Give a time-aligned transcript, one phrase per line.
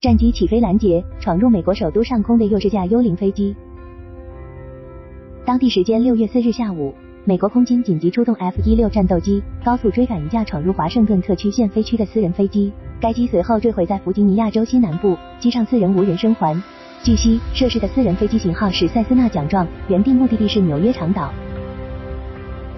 [0.00, 3.54] 战机起飞拦截，闯入美国首都上空的又是架幽灵飞机。
[5.44, 6.94] 当地时间六月四日下午，
[7.26, 12.72] 美国空军紧急出动 F 一六战斗机，高速追赶一架闯入华盛顿特区县飞区的私人飞机。
[12.98, 16.58] 该机随后坠毁在弗吉尼亚州西南部，机上四人无人生还。
[17.02, 21.30] 据悉，涉事的私人飞机型号是塞斯纳奖状，原定目的地是纽约长岛。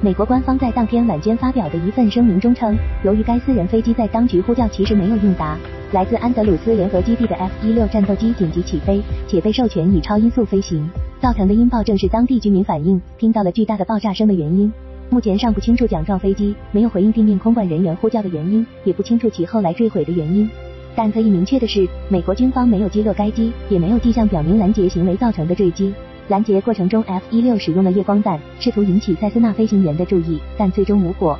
[0.00, 5.58] 美国官方在当天晚间发表的一份声明中称，由于该私人飞机在当局呼叫其实没有应答，
[5.90, 10.88] 来自安德鲁斯联合基地的 F-16 战斗机紧急起飞，且被授权以超音速飞行，
[11.20, 14.72] 造成的音爆正是当地居民反映听到了巨大的爆炸声的原因。
[15.10, 20.48] 目前尚不清楚奖状飞机没有回应地面空管人员呼叫的原因，也不清楚其后来坠毁的原因。
[20.94, 25.92] 但可以明确的是，美国军方没有击落该机，也没有迹象表明拦截行为造成的坠机。
[26.28, 31.38] 拦截过程中，F 一六使用了夜光弹，试图引起塞斯纳飞行员的注意，但最终无果。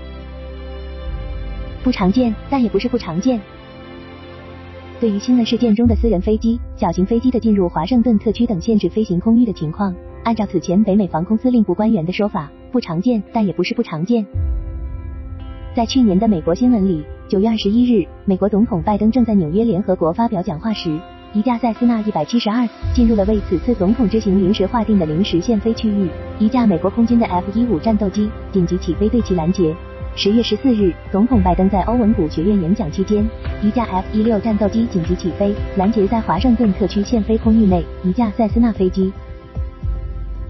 [1.84, 3.38] 不常见，但也不是不常见。
[4.98, 14.27] 对于新闻事件中的私人飞机、小型飞机的进入华盛顿特区等限制飞行空域的情况，按照此前北美防空司令部官员的说法，不常见，但也不是不常见。
[15.77, 20.99] 在去年的美国新闻里，九月二十一日，美国总统拜登正在纽约联合国发表讲话时。
[21.34, 29.74] 一架塞斯纳一百七十二进入了为此次总统之行临时划定的临时限飞区域，一架美国空军的 F 一五战斗机紧急起飞对其拦截。
[30.16, 33.29] 十月十四日，总统拜登在欧文谷学院演讲期间，
[33.62, 39.12] 一架 F 一六战斗机紧急起飞拦截在华盛顿特区限飞空域内一架塞斯纳飞机。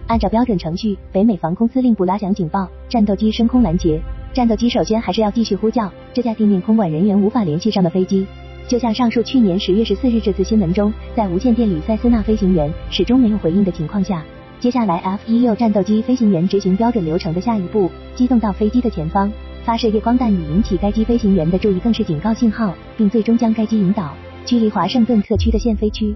[0.06, 4.00] 按照标准程序，北美防空司令部拉响警报，战斗机升空拦截。
[4.32, 8.26] 战斗机首先还是要继续呼叫这架地面空管人员无法联系上的飞机。
[8.68, 14.22] 就像上述去年十月十四日这次新闻中，在无线电里塞斯纳飞行员始终没有回应的情况下，
[14.60, 19.32] 接下来 F 一六战斗机飞行员执行标准流程的下一步，机动到飞机的前方，
[19.64, 26.14] 发射夜光弹以引起该机飞行员的注意，更是警告信号，并最终将该机引导距离华盛顿特区的限飞区。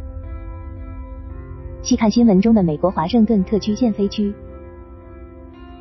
[1.80, 4.30] 细看新闻中的美国华盛顿特区限飞区，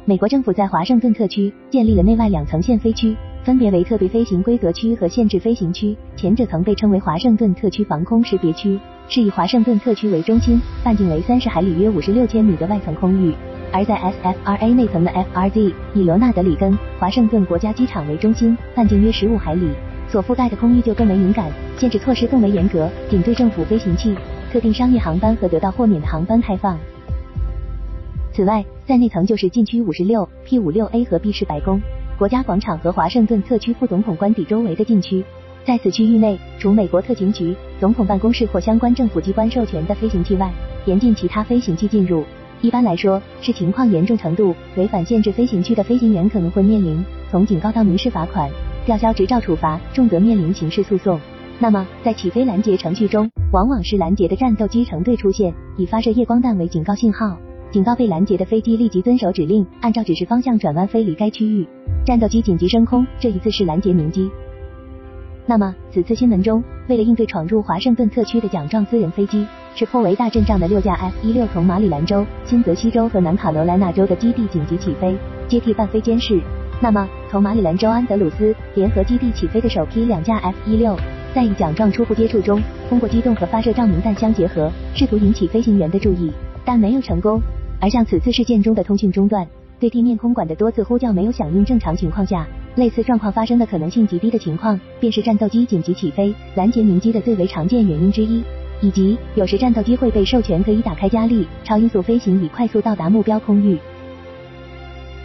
[0.05, 3.13] 美国政府在华盛顿特区建立了内外两层限飞区。
[3.43, 13.33] 分别为特别飞行规则区和限制飞行区，前者曾被称为华盛顿特区防空识别区，是以华盛顿特区为中心，半径为三十海里（约五十六千米）的外层空域；
[13.73, 19.69] 而在 SFRA 内层的 FRZ，以罗纳德里根华盛顿国家机场为中心，半径约十五海里，
[20.07, 24.15] 所覆盖的空域就更为敏感，限制措施更为严格，仅对政府飞行器、
[24.51, 26.77] 特定商业航班和得到豁免的航班开放。
[28.33, 31.81] 此外，在内层就是禁区五十六、P 五六 A 和 B 市白宫。
[32.17, 35.23] 国家广场和华盛顿特区副总统官邸周围的禁区，
[35.65, 40.51] 在此区域内，除美国特勤局、总统办公室或相关政府机关授权的飞行器外，
[40.85, 42.23] 严禁其他飞行器进入。
[42.61, 48.47] 一般来说，视情况严重程度，违反限制飞行区的飞行员可能会面临从警告到民事罚款、
[48.85, 51.19] 吊销执照处罚，重则面临刑事诉讼。
[51.57, 57.35] 那么，在起飞拦截程序中，往往是拦截的战斗机成队出现，以发射夜光弹为警告信号，
[57.71, 61.65] 警告被拦截的飞机立即遵守指令，按照指示方向转弯飞离该区域。
[62.05, 64.29] 战斗机紧急升空，这一次是拦截民机。
[65.45, 75.15] 那么，此次新闻中，为了应对闯入华盛顿特区的奖状私人飞机，是颇为大阵仗的六架 F 一六从马里兰州、新泽西州和南卡罗来纳州的基地紧急起飞，
[75.47, 76.41] 接替伴飞监视。
[76.81, 80.97] 那么，从马里兰州安德鲁斯联合基地起飞的首批两架 F 一六，
[81.33, 86.31] 在与奖状初步接触中，通过机动和发射照明弹相结合，试图引起飞行员的注意，
[86.65, 87.41] 但没有成功。
[87.81, 89.45] 而像此次事件中的通讯中断。
[89.79, 98.43] 对地面空管的多次呼叫没有响应，正常情况下，类似状况发生的可能性极低的情况，便是战斗机紧急起飞拦截民机的最为常见原因之一。
[98.79, 103.77] 以及有时战斗机会被授权可以打开加力超音速飞行，以快速到达目标空域。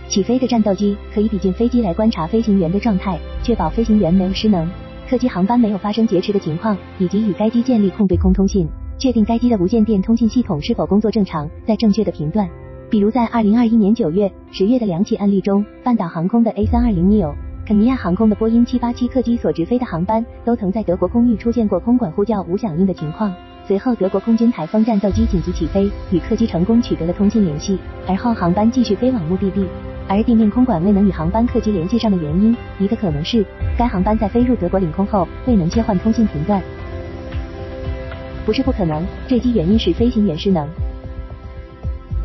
[0.08, 4.66] 起飞的战斗机可以抵近飞机来观察飞行员的状态，确保飞行员没有失能，
[5.08, 8.66] 客机航班没有发生劫持的情况，以及与该机建立空对空通信，
[8.98, 12.48] 确定该机的无线电通信系统是否工作正常，在正确的频段。
[12.88, 17.34] 比如在二零二一年九月、十月的两起案例中，半岛航空的 A 三二零 neo、
[17.66, 23.34] 肯尼亚航空的波音七八七客机所直飞的航班，都曾在德国空域出现过空管呼叫无响应的情况。
[23.66, 27.76] 随后，德国空军台风战斗机紧急起飞，与客机成功取得了通信联系，
[28.06, 29.66] 而后航班继续飞往目的地。
[30.08, 33.44] 而地面空管未能与航班客机联系上的原因，一个可能是
[33.76, 36.62] 该航班在飞入德国领空后未能切换通信频段。
[38.46, 40.66] 不是不可能，坠机原因是飞行员失能。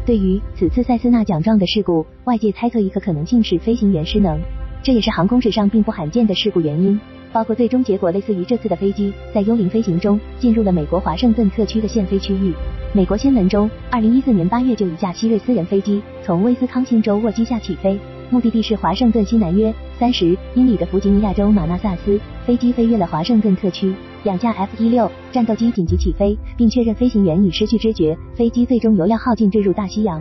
[0.06, 4.40] 对于此次塞斯纳奖状的事故，外界猜测一个可能性是飞行员失能，
[4.84, 7.00] 这也是航空史上并不罕见的事故原因。
[7.34, 12.54] 包括最终结果类似于这次的飞机在幽灵飞行中进入了美国华盛顿特区的限飞区域。
[12.94, 17.98] 美国新闻中，二零一四年八月就一架希瑞私人飞机从威斯康星州沃基下起飞，
[18.30, 23.94] 目的地是华盛顿西南约三十英里的弗吉尼亚州马纳萨斯，飞机飞越了华盛顿特区，
[24.24, 30.20] 两架 F-16 战斗机紧急起飞，并确认飞行员已失去知觉，飞机最终油料耗尽坠入大西洋。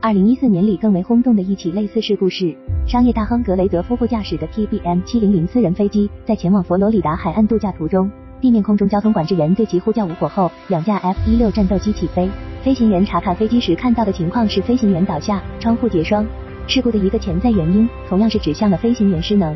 [0.00, 2.56] 二零一四年里更为轰动的一起类似事故是，
[2.86, 12.30] 商业大亨格雷德夫妇驾驶的 TBM 七零零私人飞机在前往佛罗里达海岸度假途中，地面空中交通管制员对其呼叫无果后，两架 F-16 战斗机起飞，
[12.62, 16.24] 飞行员查看飞机时看到的情况是飞行员倒下，窗户结霜。
[16.66, 19.54] 事故的一个潜在原因，同样是指向了飞行员失能，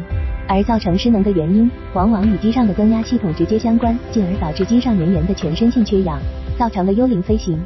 [0.49, 6.21] 而造成失能的原因，往往与机上的增压系统直接相关，进而导致机上人员的全身性缺氧，
[6.59, 7.59] 造成了幽灵飞行。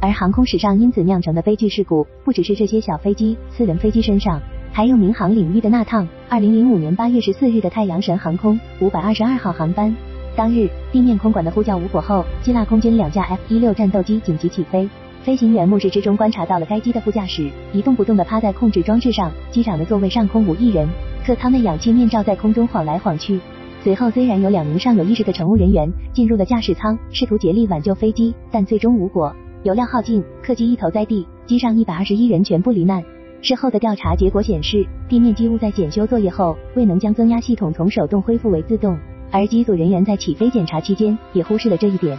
[0.00, 4.40] 而航空史上因此酿成的悲剧事故，不只是这些小飞机、私人飞机身上，
[4.72, 9.94] 还有民航领域的那趟二零零五年八月十四日的太阳神航空五百二十二号航班，
[10.36, 14.88] 当日地面空管的呼叫无果后，希腊空军两架 F 一六战斗机紧急起飞。
[15.28, 20.88] 飞行员目视之中观察到了该机的副驾驶一动不动地趴在控制装置上，机长的座位上空无一人，
[21.22, 23.38] 客舱内氧气面罩在空中晃来晃去。
[23.84, 29.30] 随后虽然有两名尚有意识的乘务人员进入了驾驶舱，试图竭力挽救飞机，但最终无果，
[29.64, 33.04] 油料耗尽，客机一头栽地，机上一百二十一人全部罹难。
[33.42, 38.96] 事后的调查结果显示，地面机务在检修作业后未能将增压系统从手动恢复为自动，
[39.30, 42.18] 而机组人员在起飞检查期间也忽视了这一点。